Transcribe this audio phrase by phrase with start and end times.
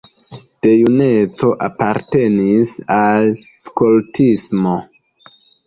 [0.65, 3.31] De juneco apartenis al
[3.69, 4.77] skoltismo.